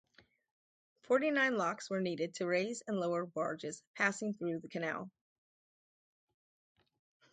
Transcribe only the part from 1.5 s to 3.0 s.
locks were needed to raise and